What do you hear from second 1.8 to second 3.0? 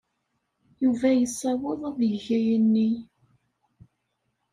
ad yeg ayenni.